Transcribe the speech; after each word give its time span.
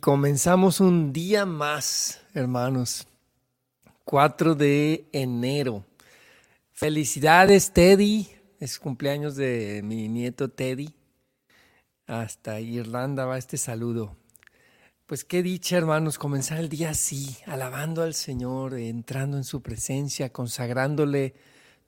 Comenzamos 0.00 0.80
un 0.80 1.12
día 1.12 1.44
más, 1.44 2.20
hermanos. 2.32 3.08
4 4.04 4.54
de 4.54 5.08
enero. 5.12 5.84
Felicidades, 6.72 7.72
Teddy. 7.72 8.28
Es 8.60 8.78
cumpleaños 8.78 9.34
de 9.34 9.80
mi 9.82 10.08
nieto 10.08 10.50
Teddy. 10.50 10.94
Hasta 12.06 12.60
Irlanda 12.60 13.24
va 13.24 13.38
este 13.38 13.56
saludo. 13.56 14.16
Pues 15.06 15.24
qué 15.24 15.42
dicha, 15.42 15.76
hermanos, 15.76 16.16
comenzar 16.18 16.58
el 16.58 16.68
día 16.68 16.90
así, 16.90 17.36
alabando 17.46 18.02
al 18.02 18.14
Señor, 18.14 18.74
entrando 18.74 19.36
en 19.36 19.44
su 19.44 19.62
presencia, 19.62 20.32
consagrándole 20.32 21.34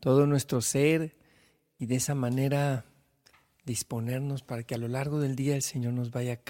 todo 0.01 0.27
nuestro 0.27 0.63
ser 0.63 1.17
y 1.79 1.87
de 1.87 1.97
esa 1.97 2.17
manera 2.17 2.85
disponernos 3.65 4.43
para 4.43 4.63
que 4.63 4.75
a 4.75 4.79
lo 4.79 4.89
largo 4.89 5.21
del 5.21 5.37
día 5.37 5.55
el 5.55 5.63
Señor 5.63 5.93
nos 5.93 6.11
vaya, 6.11 6.41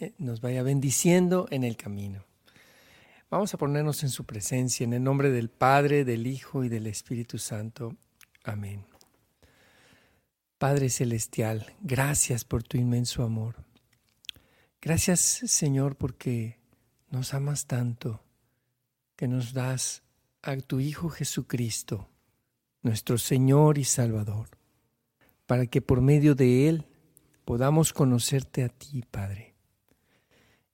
eh, 0.00 0.14
nos 0.18 0.40
vaya 0.40 0.62
bendiciendo 0.62 1.46
en 1.50 1.64
el 1.64 1.76
camino. 1.76 2.24
Vamos 3.30 3.52
a 3.54 3.58
ponernos 3.58 4.02
en 4.02 4.10
su 4.10 4.24
presencia, 4.24 4.84
en 4.84 4.92
el 4.92 5.02
nombre 5.02 5.30
del 5.30 5.48
Padre, 5.50 6.04
del 6.04 6.26
Hijo 6.26 6.64
y 6.64 6.68
del 6.68 6.86
Espíritu 6.86 7.38
Santo. 7.38 7.96
Amén. 8.44 8.84
Padre 10.58 10.88
Celestial, 10.88 11.74
gracias 11.80 12.44
por 12.44 12.62
tu 12.62 12.78
inmenso 12.78 13.22
amor. 13.22 13.56
Gracias 14.80 15.20
Señor 15.20 15.96
porque 15.96 16.58
nos 17.10 17.34
amas 17.34 17.66
tanto 17.66 18.22
que 19.16 19.28
nos 19.28 19.52
das 19.52 20.02
a 20.42 20.56
tu 20.58 20.80
Hijo 20.80 21.08
Jesucristo, 21.08 22.08
nuestro 22.82 23.18
Señor 23.18 23.78
y 23.78 23.84
Salvador 23.84 24.48
para 25.46 25.66
que 25.66 25.82
por 25.82 26.00
medio 26.00 26.34
de 26.34 26.68
Él 26.68 26.86
podamos 27.44 27.92
conocerte 27.92 28.64
a 28.64 28.68
ti, 28.68 29.04
Padre. 29.10 29.54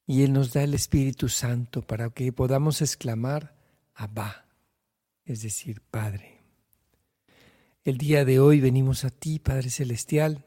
Y 0.06 0.22
Él 0.22 0.32
nos 0.32 0.52
da 0.52 0.62
el 0.62 0.74
Espíritu 0.74 1.28
Santo 1.28 1.82
para 1.82 2.10
que 2.10 2.32
podamos 2.32 2.82
exclamar, 2.82 3.56
Abba, 3.94 4.46
es 5.24 5.42
decir, 5.42 5.80
Padre. 5.90 6.40
El 7.84 7.98
día 7.98 8.24
de 8.24 8.40
hoy 8.40 8.60
venimos 8.60 9.04
a 9.04 9.10
ti, 9.10 9.38
Padre 9.38 9.70
Celestial, 9.70 10.44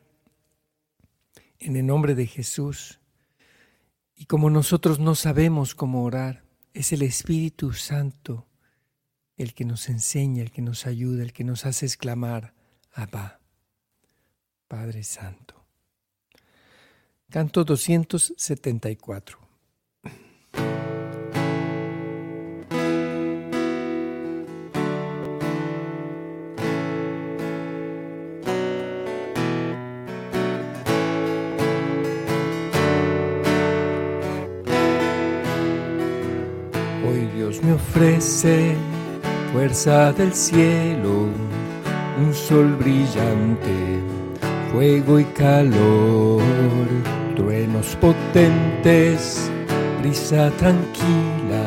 en 1.59 1.75
el 1.75 1.85
nombre 1.85 2.15
de 2.15 2.27
Jesús. 2.27 2.99
Y 4.15 4.25
como 4.25 4.49
nosotros 4.49 4.99
no 4.99 5.15
sabemos 5.15 5.75
cómo 5.75 6.03
orar, 6.03 6.43
es 6.73 6.91
el 6.91 7.01
Espíritu 7.01 7.73
Santo 7.73 8.47
el 9.37 9.53
que 9.53 9.65
nos 9.65 9.89
enseña, 9.89 10.43
el 10.43 10.51
que 10.51 10.61
nos 10.61 10.85
ayuda, 10.85 11.23
el 11.23 11.33
que 11.33 11.43
nos 11.43 11.65
hace 11.65 11.85
exclamar, 11.85 12.53
Abba. 12.91 13.42
Padre 14.75 15.03
Santo. 15.03 15.53
Canto 17.29 17.63
274. 17.63 19.37
Hoy 37.05 37.27
Dios 37.35 37.61
me 37.61 37.73
ofrece 37.73 38.75
fuerza 39.51 40.11
del 40.13 40.33
cielo, 40.33 41.29
un 42.17 42.33
sol 42.33 42.75
brillante 42.77 44.23
fuego 44.73 45.19
y 45.19 45.25
calor, 45.25 46.41
truenos 47.35 47.95
potentes, 48.01 49.51
brisa 50.01 50.49
tranquila, 50.57 51.65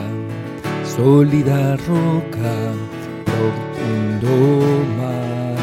sólida 0.97 1.77
roca, 1.87 2.55
profundo 3.25 4.61
mar. 4.99 5.57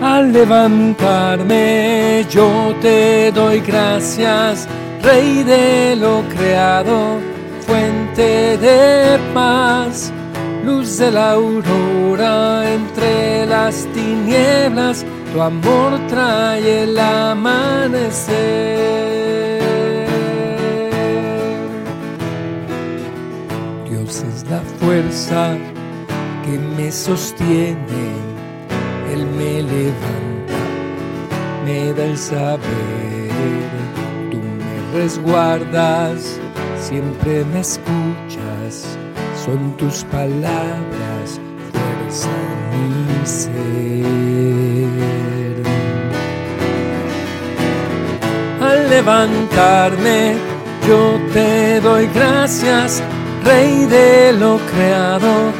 Al 0.00 0.32
levantarme 0.32 2.24
yo 2.30 2.72
te 2.80 3.32
doy 3.32 3.58
gracias, 3.58 4.68
Rey 5.02 5.42
de 5.42 5.96
lo 5.96 6.22
creado, 6.36 7.18
fuente 7.66 8.56
de 8.58 9.18
paz, 9.34 10.12
luz 10.64 10.98
de 10.98 11.10
la 11.10 11.32
aurora 11.32 12.72
entre 12.72 13.46
las 13.46 13.86
tinieblas 13.92 15.04
tu 15.32 15.42
amor 15.42 15.98
trae 16.08 16.84
el 16.84 16.98
amanecer. 16.98 18.38
Dios 23.88 24.22
es 24.22 24.48
la 24.50 24.60
fuerza 24.80 25.56
que 26.44 26.58
me 26.76 26.90
sostiene, 26.90 28.04
Él 29.12 29.26
me 29.26 29.62
levanta, 29.62 30.60
me 31.64 31.92
da 31.92 32.04
el 32.04 32.16
saber, 32.16 33.30
tú 34.30 34.38
me 34.38 34.98
resguardas, 34.98 36.38
siempre 36.80 37.44
me 37.52 37.60
escuchas, 37.60 38.98
son 39.44 39.76
tus 39.76 40.04
palabras, 40.04 41.40
fuerza 41.72 42.30
mi 42.72 43.26
ser. 43.26 44.27
Levantarme, 49.08 50.36
yo 50.86 51.18
te 51.32 51.80
doy 51.80 52.06
gracias, 52.14 53.02
Rey 53.42 53.86
de 53.86 54.34
lo 54.34 54.58
creado, 54.70 55.52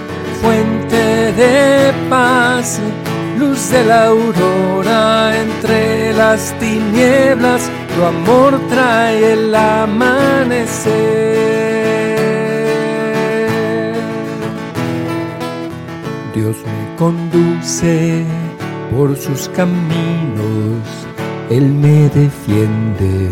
fuente 0.43 1.33
de 1.33 1.93
paz, 2.11 2.79
luz 3.39 3.71
de 3.71 3.85
la 3.85 4.07
aurora 4.09 5.35
entre 5.41 6.13
las 6.13 6.53
tinieblas, 6.59 7.71
tu 7.95 8.05
amor 8.05 8.61
trae 8.69 9.33
el 9.33 9.55
amanecer. 9.55 10.93
Dios 16.35 16.57
me 16.67 16.97
conduce 16.97 18.25
por 18.91 19.17
sus 19.17 19.49
caminos 19.51 20.78
él 21.51 21.73
me 21.73 22.09
defiende 22.11 23.31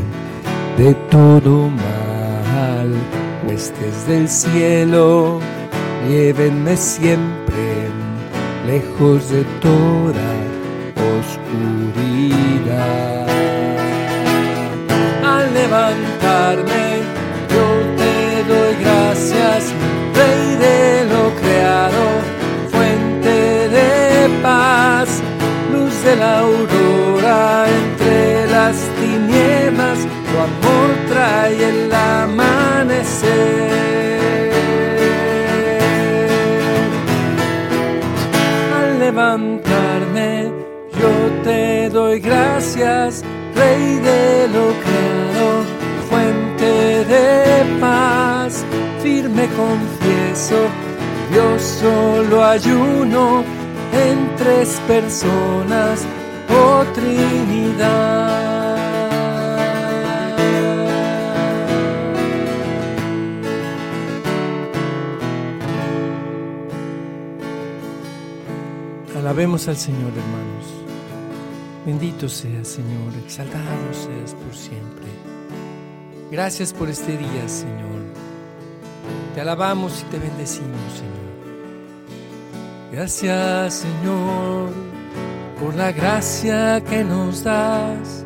de 0.78 0.94
todo 1.10 1.68
mal. 1.68 2.94
Huestes 3.46 4.06
del 4.06 4.26
cielo, 4.28 5.40
llévenme 6.08 6.76
siempre 6.76 7.90
lejos 8.66 9.28
de 9.30 9.44
toda 9.60 10.28
oscuridad. 11.18 13.26
Al 15.24 15.54
levantarme, 15.54 17.02
yo 17.50 17.66
te 17.96 18.44
doy 18.52 18.74
gracias, 18.82 19.72
amor 30.46 30.88
trae 31.08 31.68
el 31.68 31.92
amanecer. 31.92 33.36
Al 38.78 38.98
levantarme, 38.98 40.50
yo 41.00 41.12
te 41.44 41.90
doy 41.90 42.20
gracias, 42.20 43.24
Rey 43.54 43.84
de 44.08 44.48
lo 44.48 44.66
creado, 44.84 45.50
fuente 46.08 46.70
de 47.12 47.78
paz, 47.80 48.64
firme 49.02 49.48
confieso, 49.62 50.58
yo 51.34 51.58
solo 51.58 52.44
ayuno 52.44 53.44
en 53.92 54.16
tres 54.36 54.80
personas, 54.86 56.04
oh 56.50 56.84
Trinidad. 56.94 58.85
Alabemos 69.36 69.68
al 69.68 69.76
Señor, 69.76 70.12
hermanos. 70.16 70.64
Bendito 71.84 72.26
seas, 72.26 72.68
Señor, 72.68 73.12
exaltado 73.22 73.92
seas 73.92 74.32
por 74.32 74.56
siempre. 74.56 75.04
Gracias 76.30 76.72
por 76.72 76.88
este 76.88 77.18
día, 77.18 77.46
Señor. 77.46 78.00
Te 79.34 79.42
alabamos 79.42 80.00
y 80.00 80.04
te 80.10 80.18
bendecimos, 80.18 80.80
Señor. 80.94 81.28
Gracias, 82.90 83.74
Señor, 83.74 84.70
por 85.60 85.74
la 85.74 85.92
gracia 85.92 86.82
que 86.82 87.04
nos 87.04 87.44
das. 87.44 88.24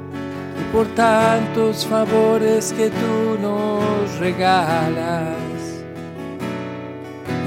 y 0.60 0.72
por 0.72 0.86
tantos 0.94 1.86
favores 1.86 2.72
que 2.72 2.88
tú 2.88 3.36
nos 3.42 4.16
regalas 4.20 5.34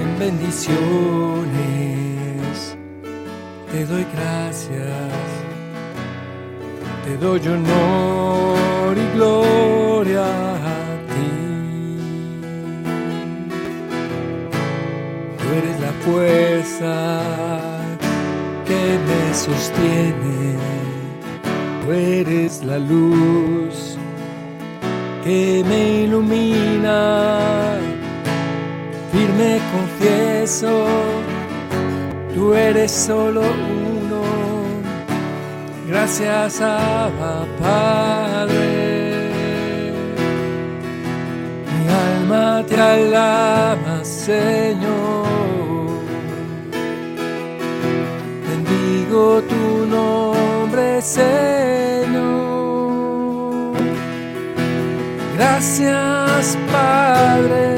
en 0.01 0.19
bendiciones. 0.19 1.92
Te 3.73 3.87
doy 3.87 4.05
gracias, 4.13 5.17
te 7.03 7.17
doy 7.17 7.39
honor 7.47 8.95
y 8.95 9.15
gloria 9.15 10.25
a 10.27 10.97
ti. 11.09 11.31
Tú 15.39 15.45
eres 15.57 15.79
la 15.79 15.91
fuerza 16.05 17.19
que 18.67 18.99
me 19.07 19.33
sostiene, 19.33 20.55
tú 21.83 21.91
eres 21.93 22.63
la 22.63 22.77
luz 22.77 23.97
que 25.23 25.63
me 25.67 26.03
ilumina, 26.03 27.79
firme 29.11 29.59
confieso, 29.71 30.85
tú 32.33 32.53
eres 32.53 32.91
solo 32.91 33.41
uno, 33.41 34.23
gracias 35.87 36.61
a 36.61 37.09
Padre. 37.61 39.31
Mi 41.65 41.87
alma 41.89 42.63
te 42.67 42.79
alaba, 42.79 44.03
Señor. 44.03 45.23
tu 49.41 49.85
nombre, 49.85 51.01
Señor. 51.01 52.13
Gracias, 55.35 56.57
Padre, 56.71 57.77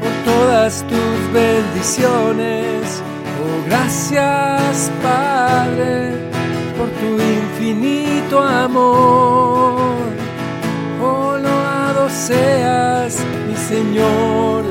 por 0.00 0.32
todas 0.32 0.84
tus 0.86 1.32
bendiciones. 1.32 2.83
Gracias, 3.66 4.92
Padre, 5.02 6.12
por 6.76 6.88
tu 6.90 7.22
infinito 7.22 8.42
amor. 8.42 10.04
Oh, 11.02 11.38
loado 11.38 12.08
seas, 12.10 13.24
mi 13.48 13.56
Señor. 13.56 14.64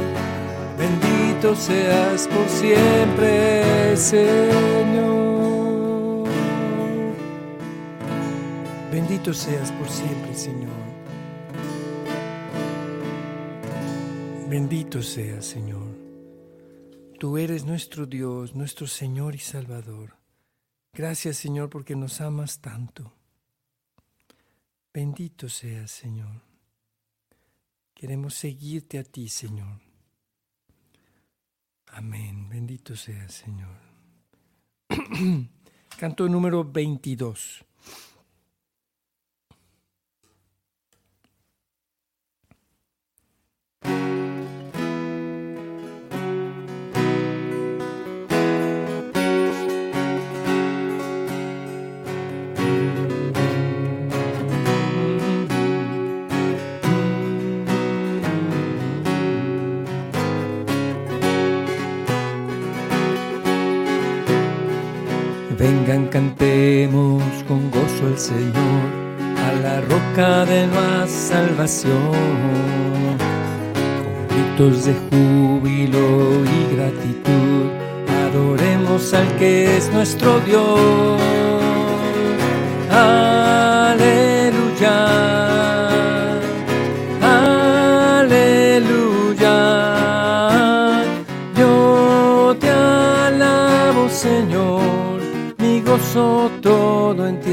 Bendito 0.78 1.56
seas 1.56 2.28
por 2.28 2.48
siempre, 2.48 3.98
Señor. 3.98 5.24
Bendito 8.92 9.34
seas 9.34 9.72
por 9.72 9.90
siempre, 9.90 10.36
Señor. 10.36 10.69
Bendito 14.48 15.01
seas, 15.01 15.45
Señor. 15.45 15.93
Tú 17.24 17.38
eres 17.38 17.64
nuestro 17.64 18.06
Dios, 18.06 18.54
nuestro 18.54 18.86
Señor 18.86 19.34
y 19.34 19.38
Salvador. 19.38 20.18
Gracias, 20.92 21.38
Señor, 21.38 21.70
porque 21.70 21.96
nos 21.96 22.20
amas 22.20 22.60
tanto. 22.60 23.14
Bendito 24.94 25.48
seas, 25.48 25.90
Señor. 25.90 26.42
Queremos 27.94 28.34
seguirte 28.34 29.00
a 29.00 29.06
ti, 29.06 29.30
Señor. 29.30 29.80
Amén. 31.94 32.50
Bendito 32.50 32.94
seas, 32.98 33.31
Señor. 33.31 33.78
Canto 35.98 36.28
número 36.28 36.66
22. 36.69 37.64
Cantemos 66.13 67.24
con 67.48 67.71
gozo 67.71 68.06
al 68.06 68.19
Señor, 68.19 68.86
a 69.36 69.51
la 69.63 69.81
roca 69.81 70.45
de 70.45 70.68
nuestra 70.68 71.07
salvación. 71.07 72.12
Con 74.04 74.27
gritos 74.30 74.86
de 74.86 74.94
júbilo 75.10 76.45
y 76.45 76.75
gratitud, 76.75 77.65
adoremos 78.27 79.12
al 79.15 79.27
que 79.38 79.75
es 79.75 79.92
nuestro 79.92 80.39
Dios. 80.42 81.19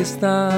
Está. 0.01 0.51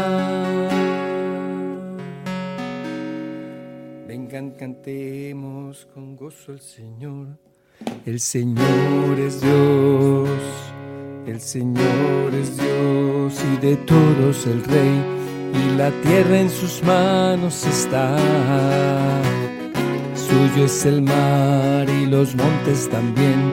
Vengan, 4.06 4.52
cantemos 4.52 5.86
con 5.92 6.16
gozo 6.16 6.52
al 6.52 6.60
Señor. 6.60 7.26
El 8.06 8.20
Señor 8.20 9.18
es 9.18 9.40
Dios, 9.40 10.28
el 11.26 11.40
Señor 11.40 12.34
es 12.40 12.56
Dios 12.56 13.42
y 13.52 13.66
de 13.66 13.76
todos 13.78 14.46
el 14.46 14.62
Rey, 14.64 15.02
y 15.54 15.76
la 15.76 15.90
tierra 16.02 16.40
en 16.40 16.50
sus 16.50 16.82
manos 16.84 17.66
está. 17.66 18.16
Suyo 20.14 20.66
es 20.66 20.86
el 20.86 21.02
mar 21.02 21.88
y 21.88 22.06
los 22.06 22.36
montes 22.36 22.88
también, 22.88 23.52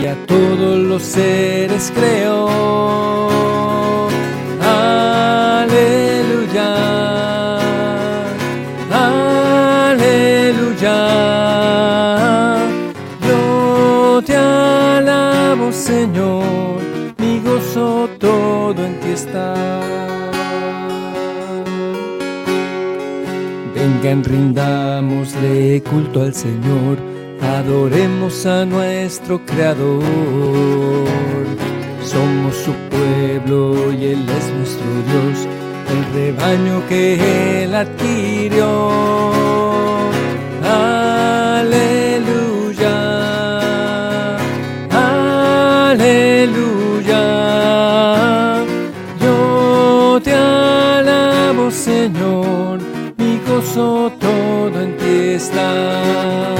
y 0.00 0.06
a 0.06 0.14
todos 0.26 0.78
los 0.78 1.02
seres 1.02 1.92
creó 1.94 3.15
todo 18.18 18.84
en 18.84 19.00
ti 19.00 19.10
está. 19.10 19.54
Vengan, 23.74 24.24
rindámosle 24.24 25.82
culto 25.82 26.22
al 26.22 26.34
Señor, 26.34 26.98
adoremos 27.40 28.46
a 28.46 28.64
nuestro 28.64 29.44
Creador. 29.44 30.02
Somos 32.02 32.56
su 32.56 32.72
pueblo 32.90 33.92
y 33.92 34.06
Él 34.06 34.26
es 34.28 34.52
nuestro 34.54 34.86
Dios, 35.10 35.46
el 35.90 36.04
rebaño 36.14 36.82
que 36.88 37.64
Él 37.64 37.74
adquirió. 37.74 39.85
Está. 55.36 56.55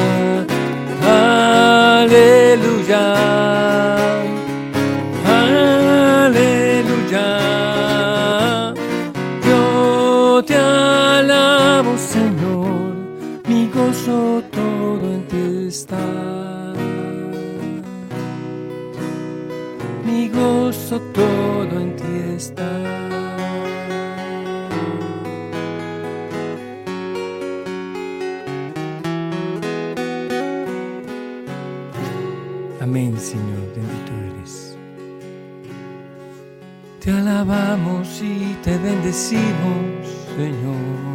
Bendecimos. 38.79 40.07
Señor. 40.37 41.07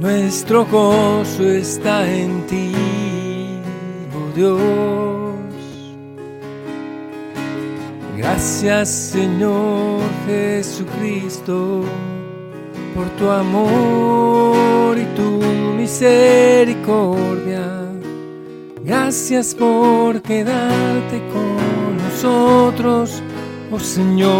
Nuestro 0.00 0.64
gozo 0.64 1.42
está 1.42 2.10
en 2.10 2.46
ti, 2.46 2.72
oh 4.16 4.34
Dios. 4.34 4.60
Gracias 8.16 8.88
Señor 8.88 10.00
Jesucristo 10.26 11.84
por 12.94 13.08
tu 13.18 13.28
amor 13.28 14.96
y 14.96 15.04
tu 15.14 15.42
misericordia. 15.76 17.66
Gracias 18.82 19.54
por 19.54 20.22
quedarte 20.22 21.20
con 21.32 21.98
nosotros, 21.98 23.22
oh 23.70 23.78
Señor. 23.78 24.30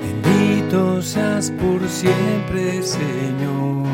Bendito 0.00 1.02
seas 1.02 1.50
por 1.50 1.88
siempre, 1.88 2.82
Señor. 2.82 3.86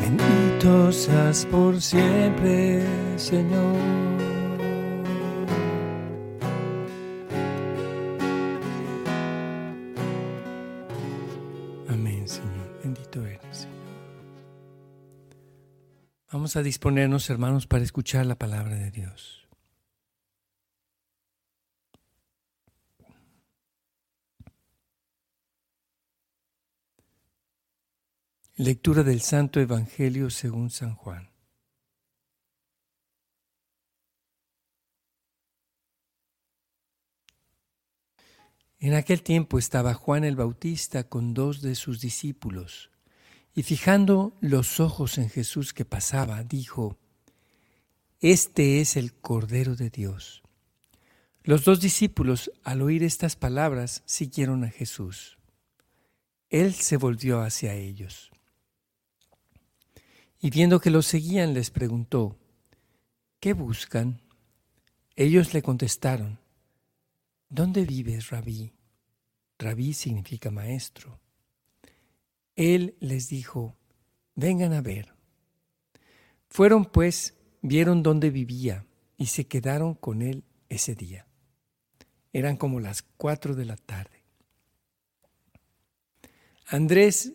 Bendito 0.00 0.92
seas 0.92 1.44
por 1.46 1.80
siempre, 1.80 2.82
Señor. 3.16 4.07
Vamos 16.30 16.56
a 16.56 16.62
disponernos, 16.62 17.30
hermanos, 17.30 17.66
para 17.66 17.82
escuchar 17.82 18.26
la 18.26 18.34
palabra 18.34 18.74
de 18.74 18.90
Dios. 18.90 19.48
Lectura 28.56 29.04
del 29.04 29.22
Santo 29.22 29.58
Evangelio 29.58 30.28
según 30.28 30.68
San 30.68 30.94
Juan. 30.96 31.30
En 38.80 38.92
aquel 38.92 39.22
tiempo 39.22 39.58
estaba 39.58 39.94
Juan 39.94 40.24
el 40.24 40.36
Bautista 40.36 41.04
con 41.04 41.32
dos 41.32 41.62
de 41.62 41.74
sus 41.74 42.00
discípulos 42.00 42.90
y 43.58 43.64
fijando 43.64 44.36
los 44.40 44.78
ojos 44.78 45.18
en 45.18 45.30
Jesús 45.30 45.74
que 45.74 45.84
pasaba, 45.84 46.44
dijo, 46.44 46.96
Este 48.20 48.80
es 48.80 48.96
el 48.96 49.12
Cordero 49.12 49.74
de 49.74 49.90
Dios. 49.90 50.44
Los 51.42 51.64
dos 51.64 51.80
discípulos, 51.80 52.52
al 52.62 52.82
oír 52.82 53.02
estas 53.02 53.34
palabras, 53.34 54.04
siguieron 54.06 54.62
a 54.62 54.70
Jesús. 54.70 55.38
Él 56.50 56.72
se 56.72 56.98
volvió 56.98 57.40
hacia 57.40 57.74
ellos. 57.74 58.30
Y 60.38 60.50
viendo 60.50 60.80
que 60.80 60.90
los 60.90 61.06
seguían, 61.06 61.52
les 61.52 61.72
preguntó, 61.72 62.38
¿qué 63.40 63.54
buscan? 63.54 64.20
Ellos 65.16 65.52
le 65.52 65.62
contestaron, 65.62 66.38
¿dónde 67.48 67.84
vives, 67.84 68.30
rabí? 68.30 68.72
Rabí 69.58 69.94
significa 69.94 70.52
maestro. 70.52 71.18
Él 72.58 72.96
les 72.98 73.28
dijo, 73.28 73.76
vengan 74.34 74.72
a 74.72 74.80
ver. 74.80 75.14
Fueron 76.48 76.86
pues, 76.86 77.36
vieron 77.62 78.02
dónde 78.02 78.30
vivía 78.30 78.84
y 79.16 79.26
se 79.26 79.46
quedaron 79.46 79.94
con 79.94 80.22
él 80.22 80.42
ese 80.68 80.96
día. 80.96 81.28
Eran 82.32 82.56
como 82.56 82.80
las 82.80 83.02
cuatro 83.02 83.54
de 83.54 83.64
la 83.64 83.76
tarde. 83.76 84.24
Andrés, 86.66 87.32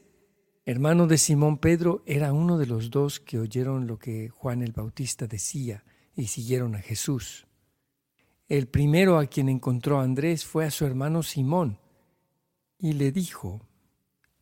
hermano 0.65 1.07
de 1.07 1.17
Simón 1.17 1.57
Pedro, 1.57 2.03
era 2.05 2.33
uno 2.33 2.57
de 2.57 2.65
los 2.65 2.91
dos 2.91 3.21
que 3.21 3.39
oyeron 3.39 3.87
lo 3.87 3.97
que 3.97 4.27
Juan 4.27 4.61
el 4.61 4.73
Bautista 4.73 5.25
decía 5.25 5.85
y 6.17 6.27
siguieron 6.27 6.75
a 6.75 6.81
Jesús. 6.81 7.47
El 8.49 8.67
primero 8.67 9.17
a 9.17 9.27
quien 9.27 9.47
encontró 9.47 10.01
Andrés 10.01 10.43
fue 10.43 10.65
a 10.65 10.71
su 10.71 10.85
hermano 10.85 11.23
Simón 11.23 11.79
y 12.77 12.91
le 12.91 13.13
dijo, 13.13 13.61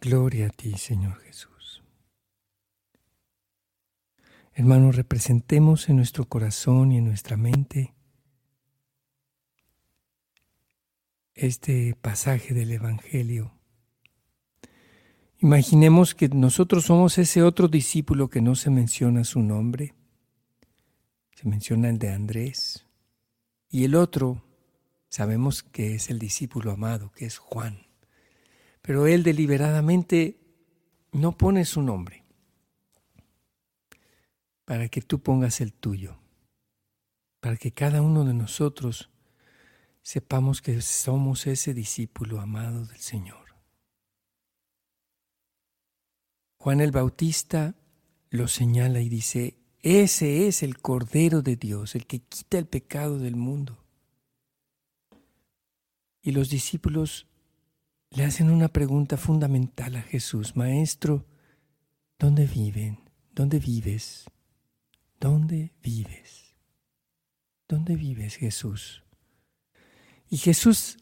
Gloria 0.00 0.46
a 0.46 0.50
ti, 0.50 0.76
Señor 0.76 1.18
Jesús. 1.20 1.82
Hermanos, 4.52 4.96
representemos 4.96 5.88
en 5.88 5.96
nuestro 5.96 6.26
corazón 6.26 6.92
y 6.92 6.98
en 6.98 7.04
nuestra 7.04 7.36
mente 7.36 7.94
este 11.34 11.94
pasaje 12.00 12.54
del 12.54 12.72
Evangelio. 12.72 13.52
Imaginemos 15.38 16.14
que 16.14 16.28
nosotros 16.28 16.84
somos 16.84 17.18
ese 17.18 17.42
otro 17.42 17.68
discípulo 17.68 18.28
que 18.28 18.40
no 18.40 18.54
se 18.54 18.70
menciona 18.70 19.24
su 19.24 19.40
nombre, 19.40 19.94
se 21.34 21.48
menciona 21.48 21.90
el 21.90 21.98
de 21.98 22.10
Andrés, 22.10 22.86
y 23.68 23.84
el 23.84 23.94
otro 23.94 24.42
sabemos 25.08 25.62
que 25.62 25.94
es 25.94 26.08
el 26.08 26.18
discípulo 26.18 26.70
amado, 26.70 27.12
que 27.12 27.26
es 27.26 27.36
Juan 27.38 27.85
pero 28.86 29.08
él 29.08 29.24
deliberadamente 29.24 30.38
no 31.10 31.36
pone 31.36 31.64
su 31.64 31.82
nombre 31.82 32.24
para 34.64 34.88
que 34.88 35.02
tú 35.02 35.18
pongas 35.18 35.60
el 35.60 35.72
tuyo, 35.72 36.16
para 37.40 37.56
que 37.56 37.72
cada 37.72 38.00
uno 38.00 38.24
de 38.24 38.32
nosotros 38.32 39.10
sepamos 40.02 40.62
que 40.62 40.80
somos 40.82 41.48
ese 41.48 41.74
discípulo 41.74 42.40
amado 42.40 42.86
del 42.86 42.98
Señor. 42.98 43.56
Juan 46.58 46.80
el 46.80 46.92
Bautista 46.92 47.74
lo 48.30 48.46
señala 48.46 49.00
y 49.00 49.08
dice, 49.08 49.58
ese 49.82 50.46
es 50.46 50.62
el 50.62 50.78
Cordero 50.78 51.42
de 51.42 51.56
Dios, 51.56 51.96
el 51.96 52.06
que 52.06 52.20
quita 52.20 52.56
el 52.56 52.66
pecado 52.66 53.18
del 53.18 53.34
mundo. 53.34 53.84
Y 56.22 56.30
los 56.30 56.50
discípulos 56.50 57.26
le 58.16 58.24
hacen 58.24 58.50
una 58.50 58.68
pregunta 58.68 59.18
fundamental 59.18 59.94
a 59.96 60.02
Jesús, 60.02 60.56
Maestro, 60.56 61.26
¿dónde 62.18 62.46
viven? 62.46 62.98
¿Dónde 63.30 63.58
vives? 63.58 64.24
¿Dónde 65.20 65.74
vives? 65.82 66.54
¿Dónde 67.68 67.94
vives, 67.94 68.36
Jesús? 68.36 69.04
Y 70.30 70.38
Jesús 70.38 70.96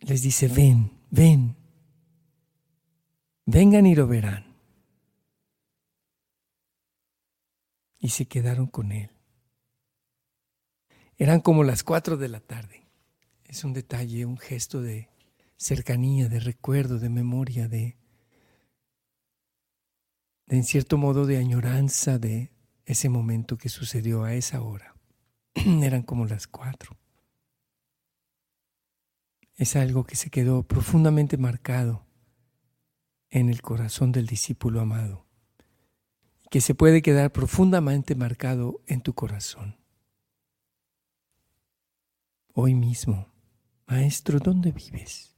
les 0.00 0.22
dice, 0.22 0.48
ven, 0.48 0.98
ven, 1.10 1.56
vengan 3.44 3.84
y 3.84 3.94
lo 3.94 4.06
verán. 4.06 4.56
Y 7.98 8.08
se 8.08 8.24
quedaron 8.24 8.66
con 8.66 8.92
él. 8.92 9.10
Eran 11.18 11.42
como 11.42 11.64
las 11.64 11.84
cuatro 11.84 12.16
de 12.16 12.28
la 12.28 12.40
tarde. 12.40 12.86
Es 13.44 13.62
un 13.62 13.74
detalle, 13.74 14.24
un 14.24 14.38
gesto 14.38 14.80
de 14.80 15.10
cercanía, 15.60 16.30
de 16.30 16.40
recuerdo, 16.40 16.98
de 16.98 17.10
memoria, 17.10 17.68
de, 17.68 17.98
de 20.46 20.56
en 20.56 20.64
cierto 20.64 20.96
modo 20.96 21.26
de 21.26 21.36
añoranza 21.36 22.18
de 22.18 22.50
ese 22.86 23.10
momento 23.10 23.58
que 23.58 23.68
sucedió 23.68 24.24
a 24.24 24.32
esa 24.32 24.62
hora. 24.62 24.96
Eran 25.54 26.02
como 26.02 26.24
las 26.24 26.46
cuatro. 26.46 26.96
Es 29.54 29.76
algo 29.76 30.04
que 30.04 30.16
se 30.16 30.30
quedó 30.30 30.62
profundamente 30.62 31.36
marcado 31.36 32.06
en 33.28 33.50
el 33.50 33.60
corazón 33.60 34.12
del 34.12 34.26
discípulo 34.26 34.80
amado, 34.80 35.26
que 36.50 36.62
se 36.62 36.74
puede 36.74 37.02
quedar 37.02 37.32
profundamente 37.32 38.14
marcado 38.14 38.80
en 38.86 39.02
tu 39.02 39.12
corazón. 39.12 39.78
Hoy 42.54 42.74
mismo, 42.74 43.28
Maestro, 43.86 44.38
¿dónde 44.38 44.72
vives? 44.72 45.30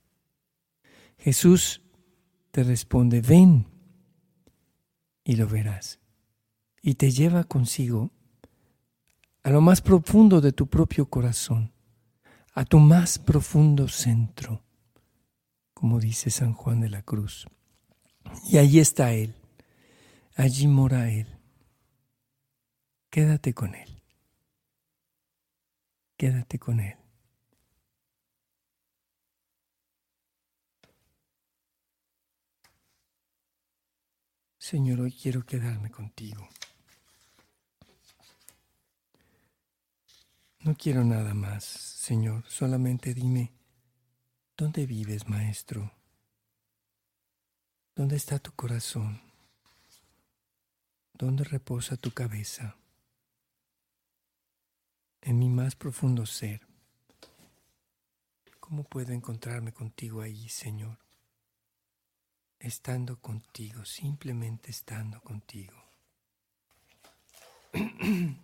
Jesús 1.22 1.82
te 2.50 2.64
responde, 2.64 3.20
ven 3.20 3.64
y 5.22 5.36
lo 5.36 5.46
verás. 5.46 6.00
Y 6.82 6.94
te 6.94 7.12
lleva 7.12 7.44
consigo 7.44 8.10
a 9.44 9.50
lo 9.50 9.60
más 9.60 9.80
profundo 9.80 10.40
de 10.40 10.50
tu 10.50 10.66
propio 10.66 11.08
corazón, 11.08 11.72
a 12.54 12.64
tu 12.64 12.80
más 12.80 13.20
profundo 13.20 13.86
centro, 13.86 14.64
como 15.74 16.00
dice 16.00 16.28
San 16.28 16.54
Juan 16.54 16.80
de 16.80 16.90
la 16.90 17.02
Cruz. 17.02 17.46
Y 18.50 18.58
allí 18.58 18.80
está 18.80 19.12
Él, 19.12 19.36
allí 20.34 20.66
mora 20.66 21.08
Él. 21.08 21.28
Quédate 23.10 23.54
con 23.54 23.76
Él, 23.76 24.02
quédate 26.16 26.58
con 26.58 26.80
Él. 26.80 27.01
Señor, 34.62 35.00
hoy 35.00 35.10
quiero 35.10 35.44
quedarme 35.44 35.90
contigo. 35.90 36.48
No 40.60 40.76
quiero 40.76 41.02
nada 41.02 41.34
más, 41.34 41.64
Señor, 41.64 42.44
solamente 42.46 43.12
dime, 43.12 43.50
¿dónde 44.56 44.86
vives, 44.86 45.28
Maestro? 45.28 45.90
¿Dónde 47.96 48.14
está 48.14 48.38
tu 48.38 48.52
corazón? 48.52 49.20
¿Dónde 51.12 51.42
reposa 51.42 51.96
tu 51.96 52.12
cabeza? 52.12 52.76
En 55.22 55.40
mi 55.40 55.48
más 55.48 55.74
profundo 55.74 56.24
ser. 56.24 56.60
¿Cómo 58.60 58.84
puedo 58.84 59.12
encontrarme 59.12 59.72
contigo 59.72 60.20
ahí, 60.22 60.48
Señor? 60.48 60.98
Estando 62.62 63.16
contigo, 63.16 63.84
simplemente 63.84 64.70
estando 64.70 65.20
contigo. 65.20 65.74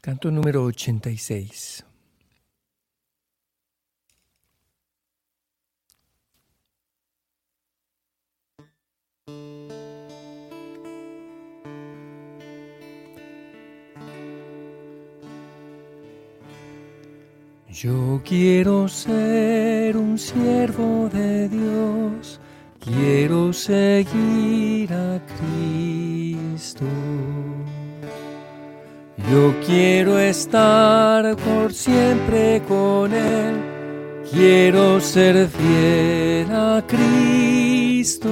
Canto 0.00 0.30
número 0.30 0.62
86. 0.62 1.84
Yo 17.82 18.22
quiero 18.24 18.88
ser 18.88 19.98
un 19.98 20.16
siervo 20.16 21.10
de 21.12 21.46
Dios, 21.46 22.40
quiero 22.80 23.52
seguir 23.52 24.90
a 24.94 25.20
Cristo. 25.36 26.86
Yo 29.30 29.54
quiero 29.66 30.18
estar 30.18 31.36
por 31.36 31.70
siempre 31.74 32.62
con 32.66 33.12
Él, 33.12 33.56
quiero 34.32 34.98
ser 34.98 35.46
fiel 35.46 36.50
a 36.50 36.82
Cristo. 36.86 38.30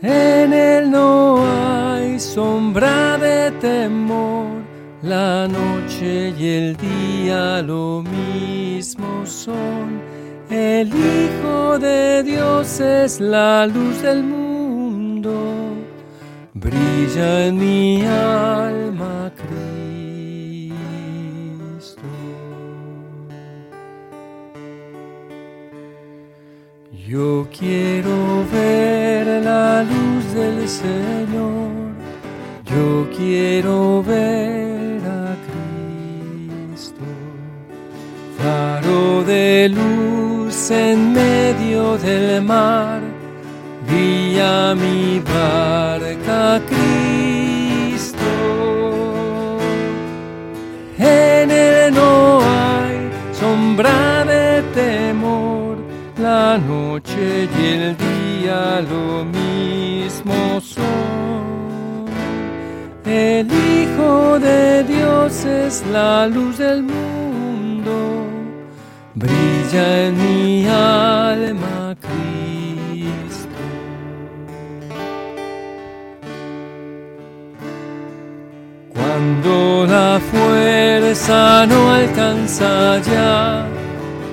En 0.00 0.54
Él 0.54 0.90
no 0.90 1.36
hay 1.44 2.18
sombra 2.18 3.18
de 3.18 3.50
temor, 3.60 4.51
la 5.02 5.48
noche 5.48 6.32
y 6.38 6.48
el 6.48 6.76
día 6.76 7.62
lo 7.62 8.02
mismo 8.02 9.26
son. 9.26 10.00
El 10.48 10.88
Hijo 10.88 11.78
de 11.78 12.22
Dios 12.22 12.80
es 12.80 13.20
la 13.20 13.66
luz 13.66 14.02
del 14.02 14.22
mundo 14.22 14.52
brilla 16.54 17.46
en 17.46 17.58
mi 17.58 18.04
alma 18.04 19.32
Cristo. 19.36 20.72
Yo 27.08 27.48
quiero 27.56 28.44
ver 28.52 29.42
la 29.42 29.82
luz 29.82 30.34
del 30.34 30.68
Señor, 30.68 31.70
yo 32.64 33.08
quiero 33.16 34.02
ver 34.02 34.71
faro 38.42 39.24
de 39.24 39.68
luz 39.68 40.70
en 40.70 41.12
medio 41.12 41.96
del 41.98 42.42
mar 42.42 43.00
guía 43.88 44.74
mi 44.74 45.20
barca 45.20 46.60
Cristo. 46.70 48.32
En 50.98 51.50
él 51.50 51.94
no 51.94 52.40
hay 52.40 53.10
sombra 53.32 54.24
de 54.24 54.62
temor, 54.74 55.76
la 56.18 56.58
noche 56.58 57.48
y 57.58 57.64
el 57.74 57.96
día 57.96 58.80
lo 58.92 59.24
mismo 59.24 60.60
son. 60.60 60.82
El 63.04 63.46
Hijo 63.46 64.38
de 64.38 64.84
Dios 64.84 65.44
es 65.44 65.84
la 65.92 66.26
luz 66.28 66.58
del 66.58 66.82
mundo, 66.82 67.94
brilla 69.14 70.06
en 70.06 70.16
mi 70.16 70.66
alma 70.66 71.94
Cristo. 72.00 73.48
Cuando 78.92 79.86
la 79.86 80.20
fuerza 80.30 81.66
no 81.66 81.92
alcanza 81.92 82.98
ya, 83.00 83.66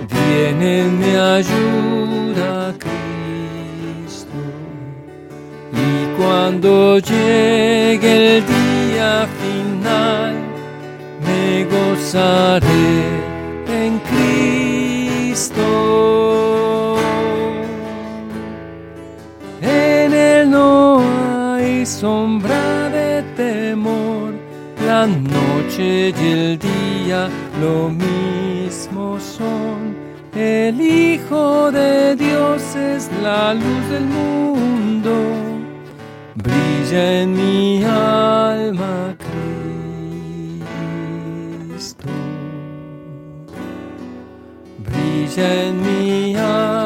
viene 0.10 0.82
en 0.82 1.00
mi 1.00 1.15
ayuda 1.15 2.74
Cristo. 2.80 4.38
Y 5.74 6.18
cuando 6.18 7.00
llegue 7.00 8.38
el 8.38 8.46
día 8.46 9.28
final, 9.42 10.36
me 11.26 11.65
gozaré 11.65 13.29
sombra 21.99 22.89
de 22.89 23.21
temor, 23.35 24.33
la 24.88 25.05
noche 25.05 26.13
y 26.17 26.31
el 26.31 26.57
día 26.57 27.29
lo 27.59 27.89
mismo 27.89 29.19
son. 29.19 29.97
El 30.33 30.79
Hijo 30.79 31.71
de 31.71 32.15
Dios 32.15 32.62
es 32.75 33.09
la 33.21 33.53
luz 33.53 33.89
del 33.89 34.05
mundo, 34.05 35.12
brilla 36.35 37.21
en 37.21 37.33
mi 37.33 37.83
alma 37.83 39.17
Cristo. 41.67 42.07
Brilla 44.85 45.47
en 45.65 45.81
mi 45.81 46.35
alma 46.35 46.79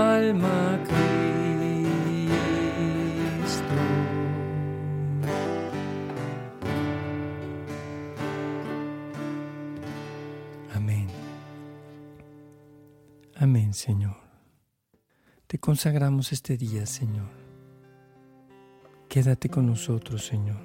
Señor. 13.74 14.18
Te 15.48 15.60
consagramos 15.60 16.32
este 16.32 16.58
día, 16.58 16.86
Señor. 16.86 17.30
Quédate 19.10 19.50
con 19.50 19.68
nosotros, 19.68 20.26
Señor. 20.26 20.62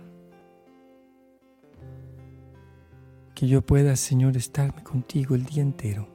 Que 3.35 3.47
yo 3.47 3.62
pueda, 3.62 3.94
Señor, 3.97 4.37
estarme 4.37 4.83
contigo 4.83 5.35
el 5.35 5.44
día 5.44 5.62
entero, 5.62 6.09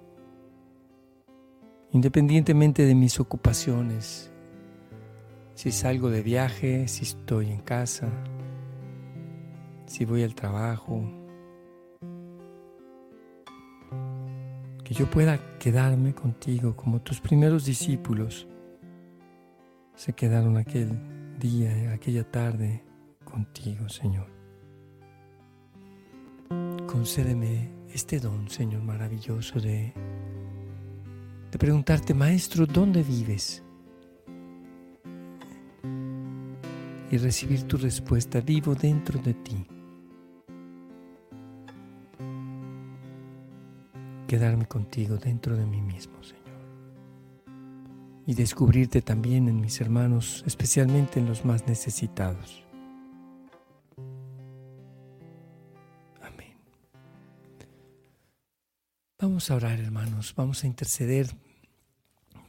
independientemente 1.91 2.85
de 2.85 2.95
mis 2.95 3.19
ocupaciones, 3.19 4.31
si 5.53 5.71
salgo 5.71 6.09
de 6.09 6.21
viaje, 6.21 6.87
si 6.87 7.03
estoy 7.03 7.51
en 7.51 7.61
casa, 7.61 8.09
si 9.85 10.03
voy 10.03 10.23
al 10.23 10.35
trabajo, 10.35 11.22
que 14.93 14.99
yo 14.99 15.09
pueda 15.09 15.57
quedarme 15.57 16.13
contigo 16.13 16.75
como 16.75 17.01
tus 17.01 17.19
primeros 17.19 17.65
discípulos 17.65 18.47
se 19.95 20.13
quedaron 20.13 20.57
aquel 20.57 20.89
día, 21.39 21.93
aquella 21.93 22.23
tarde 22.23 22.83
contigo, 23.23 23.89
Señor. 23.89 24.27
Concédeme 26.85 27.71
este 27.91 28.19
don, 28.19 28.47
Señor, 28.49 28.83
maravilloso 28.83 29.59
de, 29.59 29.93
de 31.51 31.57
preguntarte, 31.57 32.13
Maestro, 32.13 32.67
¿dónde 32.67 33.01
vives? 33.01 33.63
Y 37.09 37.17
recibir 37.17 37.63
tu 37.63 37.77
respuesta, 37.77 38.41
vivo 38.41 38.75
dentro 38.75 39.19
de 39.19 39.33
ti. 39.33 39.72
Quedarme 44.33 44.65
contigo 44.65 45.17
dentro 45.17 45.55
de 45.55 45.63
mí 45.63 45.79
mismo, 45.79 46.23
Señor. 46.23 46.41
Y 48.25 48.33
descubrirte 48.33 49.03
también 49.03 49.47
en 49.47 49.61
mis 49.61 49.79
hermanos, 49.79 50.43
especialmente 50.47 51.19
en 51.19 51.27
los 51.27 51.45
más 51.45 51.67
necesitados. 51.67 52.63
Amén. 56.19 56.57
Vamos 59.19 59.51
a 59.51 59.55
orar, 59.55 59.79
hermanos, 59.79 60.33
vamos 60.35 60.63
a 60.63 60.67
interceder 60.67 61.27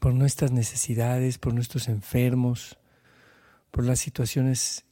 por 0.01 0.15
nuestras 0.15 0.53
necesidades, 0.53 1.37
por 1.37 1.53
nuestros 1.53 1.89
enfermos, 1.89 2.79
por 3.71 3.85
las 3.85 4.01
situaciones 4.01 4.87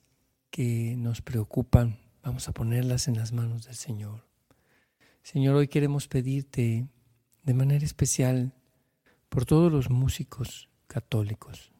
que 0.50 0.94
nos 0.98 1.22
preocupan. 1.22 1.96
Vamos 2.22 2.48
a 2.48 2.52
ponerlas 2.52 3.08
en 3.08 3.16
las 3.16 3.32
manos 3.32 3.64
del 3.64 3.76
Señor. 3.76 4.31
Señor, 5.22 5.54
hoy 5.54 5.68
queremos 5.68 6.08
pedirte 6.08 6.88
de 7.44 7.54
manera 7.54 7.84
especial 7.84 8.52
por 9.28 9.46
todos 9.46 9.70
los 9.70 9.88
músicos 9.88 10.68
católicos, 10.88 11.72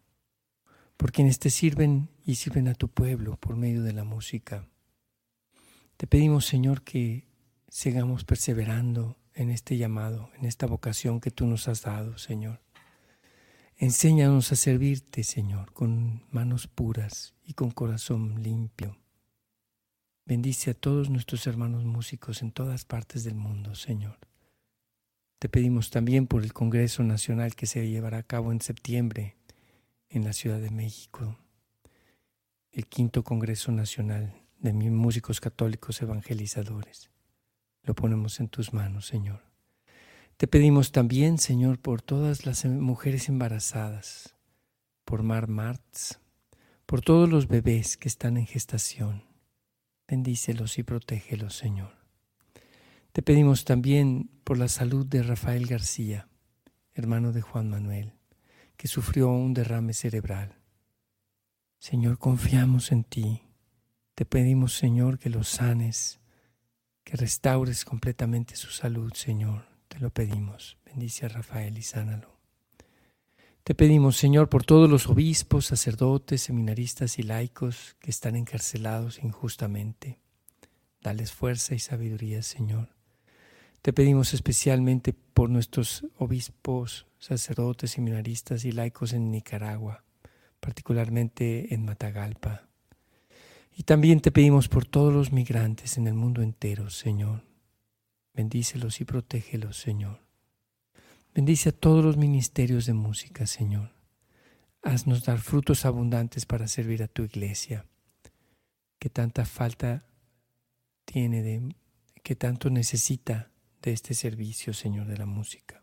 por 0.96 1.10
quienes 1.10 1.40
te 1.40 1.50
sirven 1.50 2.08
y 2.24 2.36
sirven 2.36 2.68
a 2.68 2.74
tu 2.74 2.86
pueblo 2.86 3.36
por 3.36 3.56
medio 3.56 3.82
de 3.82 3.92
la 3.92 4.04
música. 4.04 4.68
Te 5.96 6.06
pedimos, 6.06 6.46
Señor, 6.46 6.82
que 6.82 7.26
sigamos 7.68 8.24
perseverando 8.24 9.16
en 9.34 9.50
este 9.50 9.76
llamado, 9.76 10.30
en 10.38 10.44
esta 10.44 10.66
vocación 10.66 11.20
que 11.20 11.32
tú 11.32 11.48
nos 11.48 11.66
has 11.66 11.82
dado, 11.82 12.18
Señor. 12.18 12.60
Enséñanos 13.76 14.52
a 14.52 14.56
servirte, 14.56 15.24
Señor, 15.24 15.72
con 15.72 16.24
manos 16.30 16.68
puras 16.68 17.34
y 17.44 17.54
con 17.54 17.72
corazón 17.72 18.40
limpio 18.40 19.01
Bendice 20.24 20.70
a 20.70 20.74
todos 20.74 21.10
nuestros 21.10 21.48
hermanos 21.48 21.84
músicos 21.84 22.42
en 22.42 22.52
todas 22.52 22.84
partes 22.84 23.24
del 23.24 23.34
mundo, 23.34 23.74
Señor. 23.74 24.18
Te 25.40 25.48
pedimos 25.48 25.90
también 25.90 26.28
por 26.28 26.44
el 26.44 26.52
Congreso 26.52 27.02
Nacional 27.02 27.56
que 27.56 27.66
se 27.66 27.88
llevará 27.88 28.18
a 28.18 28.22
cabo 28.22 28.52
en 28.52 28.60
septiembre 28.60 29.36
en 30.08 30.22
la 30.22 30.32
Ciudad 30.32 30.60
de 30.60 30.70
México, 30.70 31.38
el 32.70 32.86
quinto 32.86 33.24
Congreso 33.24 33.72
Nacional 33.72 34.32
de 34.60 34.72
Músicos 34.72 35.40
Católicos 35.40 36.00
Evangelizadores. 36.00 37.10
Lo 37.82 37.94
ponemos 37.96 38.38
en 38.38 38.48
tus 38.48 38.72
manos, 38.72 39.06
Señor. 39.06 39.42
Te 40.36 40.46
pedimos 40.46 40.92
también, 40.92 41.38
Señor, 41.38 41.80
por 41.80 42.00
todas 42.00 42.46
las 42.46 42.64
mujeres 42.64 43.28
embarazadas, 43.28 44.36
por 45.04 45.24
Mar 45.24 45.48
Martz, 45.48 46.20
por 46.86 47.00
todos 47.00 47.28
los 47.28 47.48
bebés 47.48 47.96
que 47.96 48.06
están 48.06 48.36
en 48.36 48.46
gestación 48.46 49.31
Bendícelos 50.12 50.76
y 50.76 50.82
protégelos, 50.82 51.56
Señor. 51.56 51.96
Te 53.12 53.22
pedimos 53.22 53.64
también 53.64 54.28
por 54.44 54.58
la 54.58 54.68
salud 54.68 55.06
de 55.06 55.22
Rafael 55.22 55.66
García, 55.66 56.28
hermano 56.92 57.32
de 57.32 57.40
Juan 57.40 57.70
Manuel, 57.70 58.12
que 58.76 58.88
sufrió 58.88 59.30
un 59.30 59.54
derrame 59.54 59.94
cerebral. 59.94 60.58
Señor, 61.78 62.18
confiamos 62.18 62.92
en 62.92 63.04
ti. 63.04 63.40
Te 64.14 64.26
pedimos, 64.26 64.76
Señor, 64.76 65.18
que 65.18 65.30
lo 65.30 65.44
sanes, 65.44 66.20
que 67.04 67.16
restaures 67.16 67.86
completamente 67.86 68.54
su 68.54 68.68
salud, 68.68 69.14
Señor. 69.14 69.64
Te 69.88 69.98
lo 69.98 70.10
pedimos. 70.10 70.76
Bendice 70.84 71.24
a 71.24 71.30
Rafael 71.30 71.78
y 71.78 71.82
sánalo. 71.82 72.31
Te 73.64 73.76
pedimos, 73.76 74.16
Señor, 74.16 74.48
por 74.48 74.64
todos 74.64 74.90
los 74.90 75.06
obispos, 75.06 75.66
sacerdotes, 75.66 76.42
seminaristas 76.42 77.20
y 77.20 77.22
laicos 77.22 77.94
que 78.00 78.10
están 78.10 78.34
encarcelados 78.34 79.22
injustamente. 79.22 80.18
Dales 81.00 81.30
fuerza 81.30 81.72
y 81.76 81.78
sabiduría, 81.78 82.42
Señor. 82.42 82.88
Te 83.80 83.92
pedimos 83.92 84.34
especialmente 84.34 85.12
por 85.12 85.48
nuestros 85.48 86.04
obispos, 86.18 87.06
sacerdotes, 87.20 87.92
seminaristas 87.92 88.64
y 88.64 88.72
laicos 88.72 89.12
en 89.12 89.30
Nicaragua, 89.30 90.02
particularmente 90.58 91.72
en 91.72 91.84
Matagalpa. 91.84 92.68
Y 93.76 93.84
también 93.84 94.20
te 94.20 94.32
pedimos 94.32 94.68
por 94.68 94.86
todos 94.86 95.12
los 95.12 95.30
migrantes 95.30 95.98
en 95.98 96.08
el 96.08 96.14
mundo 96.14 96.42
entero, 96.42 96.90
Señor. 96.90 97.44
Bendícelos 98.34 99.00
y 99.00 99.04
protégelos, 99.04 99.76
Señor. 99.76 100.31
Bendice 101.34 101.70
a 101.70 101.72
todos 101.72 102.04
los 102.04 102.18
ministerios 102.18 102.84
de 102.84 102.92
música, 102.92 103.46
Señor. 103.46 103.94
Haznos 104.82 105.24
dar 105.24 105.38
frutos 105.38 105.86
abundantes 105.86 106.44
para 106.44 106.68
servir 106.68 107.02
a 107.02 107.08
tu 107.08 107.22
iglesia, 107.22 107.86
que 108.98 109.08
tanta 109.08 109.46
falta 109.46 110.04
tiene 111.06 111.42
de, 111.42 111.74
que 112.22 112.36
tanto 112.36 112.68
necesita 112.68 113.50
de 113.80 113.92
este 113.92 114.12
servicio, 114.12 114.74
Señor, 114.74 115.06
de 115.06 115.16
la 115.16 115.24
música. 115.24 115.82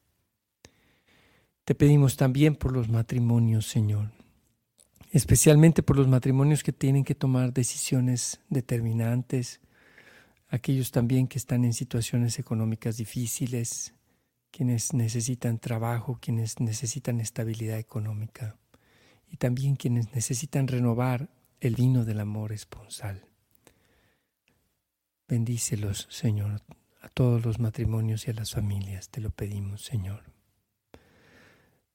Te 1.66 1.74
pedimos 1.74 2.16
también 2.16 2.56
por 2.56 2.72
los 2.72 2.88
matrimonios, 2.88 3.66
Señor, 3.66 4.12
especialmente 5.10 5.82
por 5.82 5.98
los 5.98 6.08
matrimonios 6.08 6.62
que 6.62 6.74
tienen 6.74 7.04
que 7.04 7.16
tomar 7.16 7.54
decisiones 7.54 8.40
determinantes, 8.50 9.62
aquellos 10.50 10.92
también 10.92 11.28
que 11.28 11.40
están 11.40 11.66
en 11.66 11.74
situaciones 11.74 12.38
económicas 12.38 12.98
difíciles, 12.98 13.96
quienes 14.52 14.94
necesitan 14.94 15.60
trabajo, 15.60 16.18
quienes 16.22 16.60
necesitan 16.60 17.20
estabilidad 17.20 17.78
económica 17.78 18.58
y 19.32 19.38
también 19.38 19.76
quienes 19.76 20.14
necesitan 20.14 20.68
renovar 20.68 21.30
el 21.60 21.76
vino 21.76 22.06
del 22.06 22.20
amor 22.20 22.52
esponsal. 22.52 23.26
Bendícelos, 25.28 26.08
Señor, 26.10 26.62
a 27.02 27.10
todos 27.10 27.46
los 27.46 27.60
matrimonios 27.60 28.28
y 28.28 28.32
a 28.32 28.34
las 28.34 28.52
familias, 28.52 29.10
te 29.10 29.22
lo 29.22 29.30
pedimos, 29.30 29.84
Señor. 29.84 30.24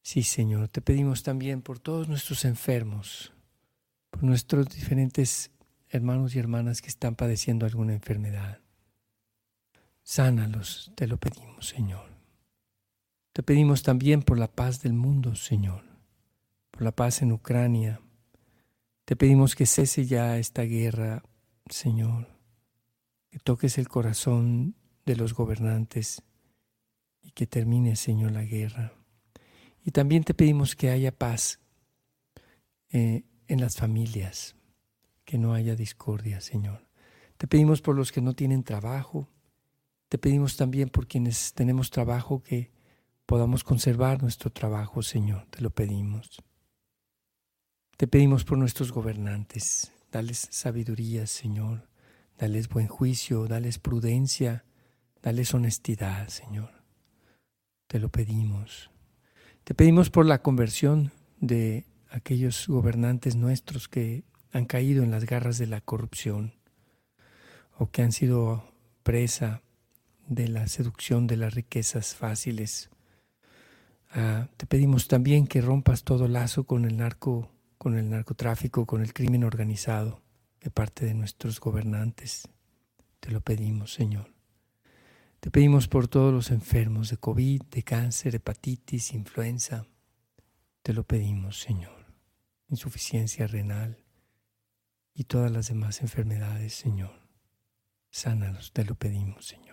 Sí, 0.02 0.22
Señor, 0.22 0.68
te 0.68 0.80
pedimos 0.80 1.22
también 1.22 1.62
por 1.62 1.78
todos 1.78 2.08
nuestros 2.08 2.44
enfermos, 2.44 3.32
por 4.10 4.22
nuestros 4.22 4.68
diferentes 4.68 5.50
hermanos 5.88 6.34
y 6.34 6.38
hermanas 6.38 6.82
que 6.82 6.88
están 6.88 7.16
padeciendo 7.16 7.66
alguna 7.66 7.94
enfermedad. 7.94 8.60
Sánalos, 10.02 10.92
te 10.94 11.06
lo 11.06 11.16
pedimos, 11.16 11.68
Señor. 11.68 12.13
Te 13.34 13.42
pedimos 13.42 13.82
también 13.82 14.22
por 14.22 14.38
la 14.38 14.46
paz 14.46 14.80
del 14.80 14.92
mundo, 14.92 15.34
Señor, 15.34 15.82
por 16.70 16.82
la 16.82 16.92
paz 16.92 17.20
en 17.20 17.32
Ucrania. 17.32 18.00
Te 19.04 19.16
pedimos 19.16 19.56
que 19.56 19.66
cese 19.66 20.06
ya 20.06 20.38
esta 20.38 20.62
guerra, 20.62 21.24
Señor, 21.68 22.28
que 23.30 23.40
toques 23.40 23.76
el 23.76 23.88
corazón 23.88 24.76
de 25.04 25.16
los 25.16 25.34
gobernantes 25.34 26.22
y 27.22 27.32
que 27.32 27.48
termine, 27.48 27.96
Señor, 27.96 28.30
la 28.30 28.44
guerra. 28.44 28.92
Y 29.84 29.90
también 29.90 30.22
te 30.22 30.32
pedimos 30.32 30.76
que 30.76 30.90
haya 30.90 31.10
paz 31.10 31.58
eh, 32.90 33.24
en 33.48 33.60
las 33.60 33.76
familias, 33.76 34.54
que 35.24 35.38
no 35.38 35.54
haya 35.54 35.74
discordia, 35.74 36.40
Señor. 36.40 36.86
Te 37.36 37.48
pedimos 37.48 37.82
por 37.82 37.96
los 37.96 38.12
que 38.12 38.20
no 38.20 38.34
tienen 38.34 38.62
trabajo. 38.62 39.26
Te 40.08 40.18
pedimos 40.18 40.56
también 40.56 40.88
por 40.88 41.08
quienes 41.08 41.52
tenemos 41.52 41.90
trabajo 41.90 42.40
que 42.40 42.73
podamos 43.26 43.64
conservar 43.64 44.22
nuestro 44.22 44.50
trabajo, 44.50 45.02
Señor, 45.02 45.46
te 45.50 45.60
lo 45.60 45.70
pedimos. 45.70 46.42
Te 47.96 48.06
pedimos 48.06 48.44
por 48.44 48.58
nuestros 48.58 48.92
gobernantes, 48.92 49.92
dales 50.10 50.48
sabiduría, 50.50 51.26
Señor, 51.26 51.88
dales 52.38 52.68
buen 52.68 52.88
juicio, 52.88 53.46
dales 53.46 53.78
prudencia, 53.78 54.64
dales 55.22 55.54
honestidad, 55.54 56.28
Señor. 56.28 56.70
Te 57.86 57.98
lo 57.98 58.08
pedimos. 58.08 58.90
Te 59.62 59.74
pedimos 59.74 60.10
por 60.10 60.26
la 60.26 60.42
conversión 60.42 61.12
de 61.40 61.86
aquellos 62.10 62.68
gobernantes 62.68 63.36
nuestros 63.36 63.88
que 63.88 64.24
han 64.52 64.66
caído 64.66 65.02
en 65.02 65.10
las 65.10 65.24
garras 65.24 65.58
de 65.58 65.66
la 65.66 65.80
corrupción 65.80 66.54
o 67.76 67.90
que 67.90 68.02
han 68.02 68.12
sido 68.12 68.72
presa 69.02 69.62
de 70.26 70.48
la 70.48 70.66
seducción 70.68 71.26
de 71.26 71.36
las 71.36 71.54
riquezas 71.54 72.14
fáciles 72.14 72.90
Ah, 74.16 74.46
te 74.56 74.66
pedimos 74.66 75.08
también 75.08 75.48
que 75.48 75.60
rompas 75.60 76.04
todo 76.04 76.28
lazo 76.28 76.62
con 76.62 76.84
el 76.84 76.96
narco, 76.96 77.50
con 77.78 77.98
el 77.98 78.08
narcotráfico, 78.08 78.86
con 78.86 79.02
el 79.02 79.12
crimen 79.12 79.42
organizado 79.42 80.22
de 80.60 80.70
parte 80.70 81.04
de 81.04 81.14
nuestros 81.14 81.58
gobernantes. 81.58 82.48
Te 83.18 83.32
lo 83.32 83.40
pedimos, 83.40 83.92
Señor. 83.92 84.32
Te 85.40 85.50
pedimos 85.50 85.88
por 85.88 86.06
todos 86.06 86.32
los 86.32 86.52
enfermos 86.52 87.10
de 87.10 87.16
COVID, 87.16 87.62
de 87.62 87.82
cáncer, 87.82 88.36
hepatitis, 88.36 89.12
influenza. 89.14 89.84
Te 90.82 90.92
lo 90.92 91.02
pedimos, 91.02 91.60
Señor. 91.60 92.06
Insuficiencia 92.68 93.48
renal 93.48 94.04
y 95.12 95.24
todas 95.24 95.50
las 95.50 95.66
demás 95.66 96.02
enfermedades, 96.02 96.72
Señor. 96.72 97.18
Sánalos, 98.10 98.72
te 98.72 98.84
lo 98.84 98.94
pedimos, 98.94 99.44
Señor 99.44 99.63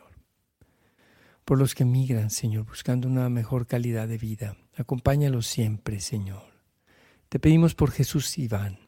por 1.46 1.58
los 1.58 1.76
que 1.76 1.86
migran, 1.86 2.30
Señor, 2.30 2.66
buscando 2.66 3.08
una 3.08 3.30
mejor 3.30 3.68
calidad 3.68 4.08
de 4.08 4.18
vida. 4.18 4.58
Acompáñalos 4.76 5.48
siempre, 5.48 6.00
Señor. 6.00 6.44
Te 7.30 7.40
pedimos 7.40 7.76
por 7.76 7.92
Jesús 7.92 8.38
Iván, 8.38 8.80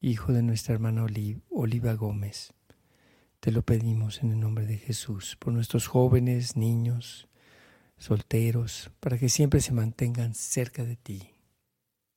hijo 0.00 0.32
de 0.32 0.42
nuestra 0.42 0.74
hermana 0.74 1.06
Oliva 1.50 1.94
Gómez. 1.94 2.52
Te 3.40 3.52
lo 3.52 3.62
pedimos 3.62 4.22
en 4.22 4.32
el 4.32 4.40
nombre 4.40 4.66
de 4.66 4.78
Jesús, 4.78 5.36
por 5.36 5.52
nuestros 5.52 5.86
jóvenes, 5.86 6.56
niños, 6.56 7.28
solteros, 7.96 8.90
para 9.00 9.18
que 9.18 9.28
siempre 9.28 9.60
se 9.60 9.72
mantengan 9.72 10.34
cerca 10.34 10.84
de 10.84 10.96
ti. 10.96 11.30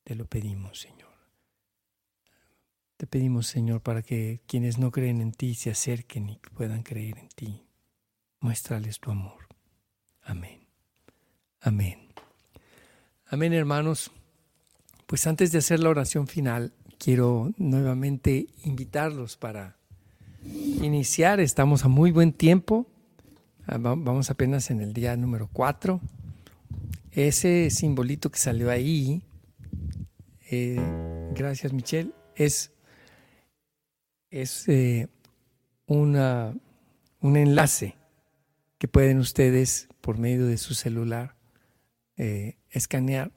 Te 0.04 0.14
lo 0.14 0.26
pedimos, 0.26 0.80
Señor. 0.80 1.10
Te 2.96 3.06
pedimos, 3.06 3.46
Señor, 3.46 3.80
para 3.80 4.02
que 4.02 4.42
quienes 4.46 4.78
no 4.78 4.90
creen 4.90 5.20
en 5.20 5.32
ti 5.32 5.54
se 5.54 5.70
acerquen 5.70 6.28
y 6.28 6.38
puedan 6.54 6.82
creer 6.82 7.18
en 7.18 7.28
ti. 7.28 7.69
Muéstrales 8.40 8.98
tu 8.98 9.10
amor. 9.10 9.46
Amén. 10.22 10.66
Amén. 11.60 11.98
Amén, 13.26 13.52
hermanos. 13.52 14.10
Pues 15.06 15.26
antes 15.26 15.52
de 15.52 15.58
hacer 15.58 15.80
la 15.80 15.90
oración 15.90 16.26
final, 16.26 16.72
quiero 16.98 17.52
nuevamente 17.58 18.46
invitarlos 18.64 19.36
para 19.36 19.76
iniciar. 20.42 21.38
Estamos 21.38 21.84
a 21.84 21.88
muy 21.88 22.12
buen 22.12 22.32
tiempo. 22.32 22.86
Ah, 23.66 23.76
vamos 23.76 24.30
apenas 24.30 24.70
en 24.70 24.80
el 24.80 24.94
día 24.94 25.16
número 25.16 25.50
4. 25.52 26.00
Ese 27.12 27.68
simbolito 27.68 28.30
que 28.30 28.38
salió 28.38 28.70
ahí, 28.70 29.22
eh, 30.50 30.80
gracias 31.34 31.74
Michelle, 31.74 32.12
es, 32.36 32.72
es 34.30 34.66
eh, 34.68 35.08
una, 35.86 36.54
un 37.20 37.36
enlace 37.36 37.99
que 38.80 38.88
pueden 38.88 39.18
ustedes 39.18 39.88
por 40.00 40.16
medio 40.16 40.46
de 40.46 40.56
su 40.56 40.72
celular 40.72 41.36
eh, 42.16 42.56
escanear 42.70 43.30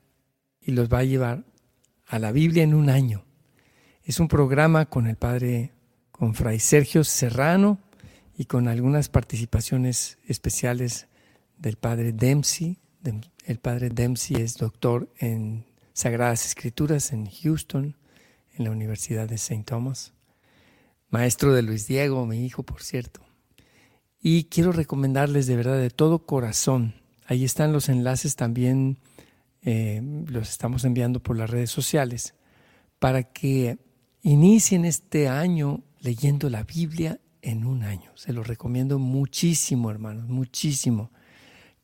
y 0.62 0.72
los 0.72 0.88
va 0.88 1.00
a 1.00 1.04
llevar 1.04 1.44
a 2.08 2.18
la 2.18 2.32
Biblia 2.32 2.64
en 2.64 2.74
un 2.74 2.90
año. 2.90 3.26
Es 4.06 4.22
un 4.22 4.30
programa 4.30 4.86
con 4.86 5.06
el 5.06 5.18
padre, 5.18 5.74
con 6.14 6.34
Fray 6.34 6.62
Sergio 6.62 7.04
Serrano 7.04 7.78
y 8.38 8.46
con 8.46 8.70
algunas 8.70 9.10
participaciones 9.10 10.18
especiales 10.26 11.08
del 11.58 11.76
padre 11.76 12.14
Dempsey. 12.14 12.80
El 13.44 13.60
padre 13.60 13.90
Dempsey 13.90 14.38
es 14.38 14.56
doctor 14.56 15.12
en 15.18 15.66
Sagradas 15.92 16.46
Escrituras 16.46 17.12
en 17.12 17.30
Houston, 17.30 17.98
en 18.54 18.64
la 18.64 18.72
Universidad 18.72 19.28
de 19.28 19.36
St. 19.36 19.66
Thomas. 19.66 20.14
Maestro 21.10 21.54
de 21.54 21.64
Luis 21.64 21.86
Diego, 21.86 22.26
mi 22.26 22.46
hijo, 22.46 22.64
por 22.64 22.82
cierto. 22.82 23.23
Y 24.26 24.46
quiero 24.46 24.72
recomendarles 24.72 25.48
de 25.48 25.58
verdad, 25.58 25.78
de 25.78 25.90
todo 25.90 26.26
corazón, 26.26 26.96
ahí 27.26 27.44
están 27.44 27.74
los 27.74 27.90
enlaces 27.90 28.38
también 28.38 28.98
eh, 29.64 30.02
los 30.28 30.50
estamos 30.50 30.86
enviando 30.86 31.22
por 31.22 31.38
las 31.38 31.50
redes 31.50 31.70
sociales, 31.72 32.34
para 33.00 33.24
que 33.24 33.78
inicien 34.22 34.86
este 34.86 35.28
año 35.28 35.84
leyendo 36.00 36.50
la 36.50 36.64
Biblia 36.64 37.20
en 37.42 37.66
un 37.66 37.84
año. 37.84 38.12
Se 38.16 38.32
lo 38.32 38.44
recomiendo 38.44 38.98
muchísimo, 38.98 39.92
hermanos, 39.92 40.30
muchísimo. 40.30 41.12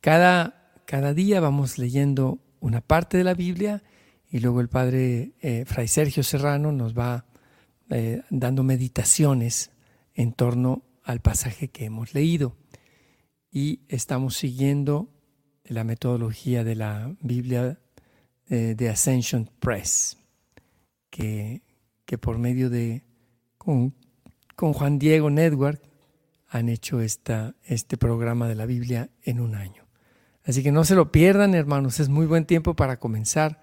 Cada, 0.00 0.72
cada 0.86 1.12
día 1.12 1.40
vamos 1.40 1.76
leyendo 1.76 2.38
una 2.60 2.80
parte 2.80 3.18
de 3.18 3.24
la 3.24 3.34
Biblia 3.34 3.82
y 4.30 4.40
luego 4.40 4.62
el 4.62 4.68
padre 4.68 5.32
eh, 5.42 5.64
Fray 5.66 5.88
Sergio 5.88 6.22
Serrano 6.22 6.72
nos 6.72 6.96
va 6.96 7.26
eh, 7.90 8.22
dando 8.30 8.62
meditaciones 8.62 9.72
en 10.14 10.32
torno 10.32 10.84
al 11.02 11.20
pasaje 11.20 11.68
que 11.68 11.84
hemos 11.84 12.14
leído. 12.14 12.56
Y 13.50 13.80
estamos 13.88 14.36
siguiendo 14.36 15.08
la 15.64 15.84
metodología 15.84 16.64
de 16.64 16.74
la 16.74 17.14
Biblia 17.20 17.78
eh, 18.48 18.74
de 18.76 18.88
Ascension 18.88 19.48
Press, 19.60 20.18
que, 21.10 21.62
que 22.04 22.18
por 22.18 22.38
medio 22.38 22.70
de, 22.70 23.04
con, 23.56 23.94
Juan 24.56 24.98
Diego 24.98 25.30
Network, 25.30 25.80
han 26.48 26.68
hecho 26.68 27.00
esta, 27.00 27.54
este 27.64 27.96
programa 27.96 28.48
de 28.48 28.56
la 28.56 28.66
Biblia 28.66 29.10
en 29.22 29.40
un 29.40 29.54
año. 29.54 29.86
Así 30.44 30.62
que 30.64 30.72
no 30.72 30.84
se 30.84 30.96
lo 30.96 31.12
pierdan, 31.12 31.54
hermanos, 31.54 32.00
es 32.00 32.08
muy 32.08 32.26
buen 32.26 32.44
tiempo 32.44 32.74
para 32.74 32.98
comenzar 32.98 33.62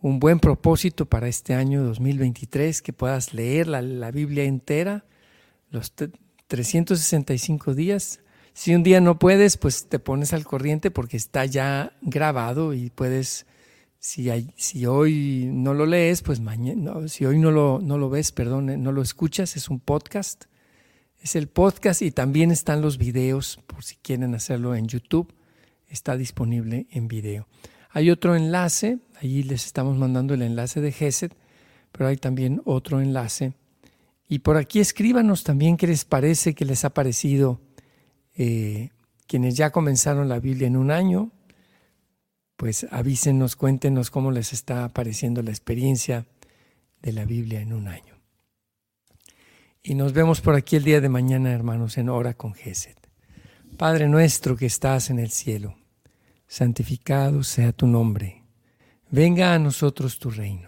un 0.00 0.20
buen 0.20 0.38
propósito 0.38 1.06
para 1.06 1.28
este 1.28 1.54
año 1.54 1.82
2023, 1.82 2.82
que 2.82 2.92
puedas 2.92 3.32
leer 3.32 3.66
la, 3.66 3.80
la 3.80 4.10
Biblia 4.10 4.44
entera, 4.44 5.06
los 5.70 5.94
365 6.48 7.74
días, 7.74 8.20
si 8.58 8.74
un 8.74 8.82
día 8.82 9.00
no 9.00 9.20
puedes, 9.20 9.56
pues 9.56 9.88
te 9.88 10.00
pones 10.00 10.32
al 10.32 10.44
corriente 10.44 10.90
porque 10.90 11.16
está 11.16 11.44
ya 11.44 11.92
grabado 12.00 12.74
y 12.74 12.90
puedes, 12.90 13.46
si, 14.00 14.30
hay, 14.30 14.52
si 14.56 14.84
hoy 14.84 15.48
no 15.52 15.74
lo 15.74 15.86
lees, 15.86 16.22
pues 16.22 16.40
mañana, 16.40 17.06
si 17.06 17.24
hoy 17.24 17.38
no 17.38 17.52
lo, 17.52 17.78
no 17.80 17.98
lo 17.98 18.10
ves, 18.10 18.32
perdón, 18.32 18.68
eh, 18.70 18.76
no 18.76 18.90
lo 18.90 19.00
escuchas, 19.00 19.56
es 19.56 19.68
un 19.68 19.78
podcast. 19.78 20.46
Es 21.20 21.36
el 21.36 21.46
podcast 21.46 22.02
y 22.02 22.10
también 22.10 22.50
están 22.50 22.82
los 22.82 22.98
videos, 22.98 23.60
por 23.68 23.84
si 23.84 23.94
quieren 23.94 24.34
hacerlo 24.34 24.74
en 24.74 24.88
YouTube, 24.88 25.32
está 25.86 26.16
disponible 26.16 26.88
en 26.90 27.06
video. 27.06 27.46
Hay 27.90 28.10
otro 28.10 28.34
enlace, 28.34 28.98
ahí 29.20 29.44
les 29.44 29.66
estamos 29.66 29.96
mandando 29.96 30.34
el 30.34 30.42
enlace 30.42 30.80
de 30.80 30.90
GESET, 30.90 31.32
pero 31.92 32.08
hay 32.08 32.16
también 32.16 32.60
otro 32.64 33.00
enlace. 33.00 33.52
Y 34.28 34.40
por 34.40 34.58
aquí 34.58 34.78
escríbanos 34.78 35.42
también 35.42 35.76
qué 35.76 35.86
les 35.86 36.04
parece, 36.04 36.54
qué 36.54 36.66
les 36.66 36.84
ha 36.84 36.90
parecido 36.90 37.60
eh, 38.36 38.90
quienes 39.26 39.56
ya 39.56 39.70
comenzaron 39.70 40.28
la 40.28 40.38
Biblia 40.38 40.66
en 40.66 40.76
un 40.76 40.90
año, 40.90 41.32
pues 42.56 42.86
avísenos, 42.90 43.56
cuéntenos 43.56 44.10
cómo 44.10 44.30
les 44.30 44.52
está 44.52 44.88
pareciendo 44.90 45.42
la 45.42 45.50
experiencia 45.50 46.26
de 47.00 47.12
la 47.12 47.24
Biblia 47.24 47.60
en 47.60 47.72
un 47.72 47.88
año. 47.88 48.16
Y 49.82 49.94
nos 49.94 50.12
vemos 50.12 50.40
por 50.40 50.54
aquí 50.54 50.76
el 50.76 50.84
día 50.84 51.00
de 51.00 51.08
mañana, 51.08 51.52
hermanos, 51.52 51.96
en 51.96 52.08
hora 52.10 52.34
con 52.34 52.52
Geset. 52.52 52.98
Padre 53.76 54.08
nuestro 54.08 54.56
que 54.56 54.66
estás 54.66 55.08
en 55.08 55.18
el 55.18 55.30
cielo, 55.30 55.76
santificado 56.46 57.42
sea 57.42 57.72
tu 57.72 57.86
nombre. 57.86 58.42
Venga 59.10 59.54
a 59.54 59.58
nosotros 59.58 60.18
tu 60.18 60.30
reino. 60.30 60.67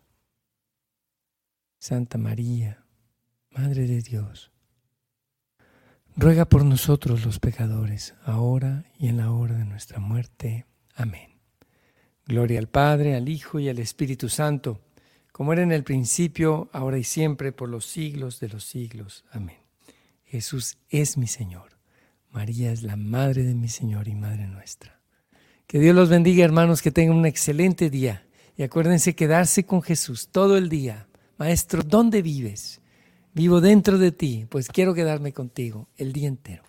Santa 1.83 2.19
María, 2.19 2.85
Madre 3.49 3.87
de 3.87 4.03
Dios, 4.03 4.51
ruega 6.15 6.45
por 6.45 6.63
nosotros 6.63 7.25
los 7.25 7.39
pecadores, 7.39 8.13
ahora 8.23 8.85
y 8.99 9.07
en 9.07 9.17
la 9.17 9.31
hora 9.31 9.55
de 9.55 9.65
nuestra 9.65 9.99
muerte. 9.99 10.67
Amén. 10.93 11.39
Gloria 12.27 12.59
al 12.59 12.67
Padre, 12.67 13.15
al 13.15 13.27
Hijo 13.27 13.59
y 13.59 13.67
al 13.67 13.79
Espíritu 13.79 14.29
Santo, 14.29 14.79
como 15.31 15.53
era 15.53 15.63
en 15.63 15.71
el 15.71 15.83
principio, 15.83 16.69
ahora 16.71 16.99
y 16.99 17.03
siempre, 17.03 17.51
por 17.51 17.67
los 17.67 17.87
siglos 17.87 18.39
de 18.39 18.49
los 18.49 18.63
siglos. 18.63 19.25
Amén. 19.31 19.57
Jesús 20.23 20.77
es 20.87 21.17
mi 21.17 21.25
Señor. 21.25 21.79
María 22.29 22.71
es 22.71 22.83
la 22.83 22.95
Madre 22.95 23.41
de 23.41 23.55
mi 23.55 23.69
Señor 23.69 24.07
y 24.07 24.13
Madre 24.13 24.45
nuestra. 24.45 25.01
Que 25.65 25.79
Dios 25.79 25.95
los 25.95 26.09
bendiga, 26.09 26.45
hermanos, 26.45 26.83
que 26.83 26.91
tengan 26.91 27.17
un 27.17 27.25
excelente 27.25 27.89
día. 27.89 28.27
Y 28.55 28.61
acuérdense 28.61 29.15
quedarse 29.15 29.65
con 29.65 29.81
Jesús 29.81 30.27
todo 30.27 30.57
el 30.57 30.69
día. 30.69 31.07
Maestro, 31.41 31.81
¿dónde 31.81 32.21
vives? 32.21 32.81
Vivo 33.33 33.61
dentro 33.61 33.97
de 33.97 34.11
ti, 34.11 34.45
pues 34.47 34.67
quiero 34.67 34.93
quedarme 34.93 35.33
contigo 35.33 35.87
el 35.97 36.13
día 36.13 36.27
entero. 36.27 36.61